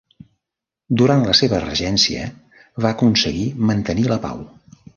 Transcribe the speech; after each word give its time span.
Durant 1.01 1.21
la 1.27 1.35
seva 1.41 1.59
regència 1.65 2.23
va 2.87 2.93
aconseguir 2.97 3.47
mantenir 3.73 4.11
la 4.15 4.19
pau. 4.27 4.41